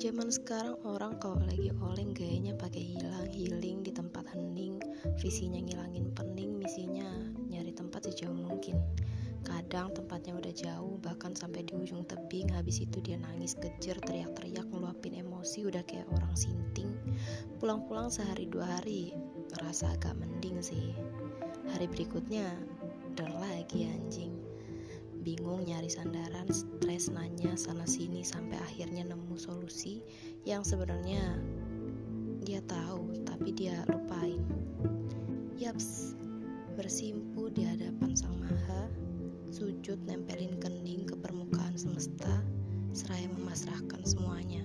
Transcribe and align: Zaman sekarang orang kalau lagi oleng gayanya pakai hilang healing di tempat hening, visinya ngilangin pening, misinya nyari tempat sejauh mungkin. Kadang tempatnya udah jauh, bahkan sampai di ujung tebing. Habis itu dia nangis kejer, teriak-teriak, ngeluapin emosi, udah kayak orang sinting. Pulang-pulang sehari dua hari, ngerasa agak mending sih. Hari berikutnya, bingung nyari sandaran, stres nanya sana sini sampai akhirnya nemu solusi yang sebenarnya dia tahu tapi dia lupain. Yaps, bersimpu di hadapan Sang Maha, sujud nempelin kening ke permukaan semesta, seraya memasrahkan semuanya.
Zaman 0.00 0.32
sekarang 0.32 0.80
orang 0.88 1.20
kalau 1.20 1.36
lagi 1.44 1.68
oleng 1.76 2.16
gayanya 2.16 2.56
pakai 2.56 2.96
hilang 2.96 3.28
healing 3.28 3.84
di 3.84 3.92
tempat 3.92 4.24
hening, 4.32 4.80
visinya 5.20 5.60
ngilangin 5.60 6.08
pening, 6.16 6.56
misinya 6.56 7.04
nyari 7.52 7.68
tempat 7.68 8.08
sejauh 8.08 8.32
mungkin. 8.32 8.80
Kadang 9.44 9.92
tempatnya 9.92 10.40
udah 10.40 10.56
jauh, 10.56 10.96
bahkan 11.04 11.36
sampai 11.36 11.68
di 11.68 11.76
ujung 11.76 12.08
tebing. 12.08 12.48
Habis 12.48 12.80
itu 12.80 12.96
dia 13.04 13.20
nangis 13.20 13.52
kejer, 13.60 14.00
teriak-teriak, 14.00 14.72
ngeluapin 14.72 15.20
emosi, 15.20 15.68
udah 15.68 15.84
kayak 15.84 16.08
orang 16.16 16.32
sinting. 16.32 16.96
Pulang-pulang 17.60 18.08
sehari 18.08 18.48
dua 18.48 18.80
hari, 18.80 19.12
ngerasa 19.52 20.00
agak 20.00 20.16
mending 20.16 20.64
sih. 20.64 20.96
Hari 21.76 21.84
berikutnya, 21.92 22.56
bingung 25.20 25.68
nyari 25.68 25.92
sandaran, 25.92 26.48
stres 26.48 27.12
nanya 27.12 27.52
sana 27.54 27.84
sini 27.84 28.24
sampai 28.24 28.56
akhirnya 28.56 29.04
nemu 29.04 29.36
solusi 29.36 30.00
yang 30.48 30.64
sebenarnya 30.64 31.36
dia 32.40 32.64
tahu 32.64 33.12
tapi 33.28 33.52
dia 33.52 33.84
lupain. 33.92 34.40
Yaps, 35.60 36.16
bersimpu 36.72 37.52
di 37.52 37.68
hadapan 37.68 38.16
Sang 38.16 38.40
Maha, 38.40 38.88
sujud 39.52 40.00
nempelin 40.08 40.56
kening 40.56 41.04
ke 41.04 41.12
permukaan 41.20 41.76
semesta, 41.76 42.40
seraya 42.96 43.28
memasrahkan 43.36 44.00
semuanya. 44.08 44.64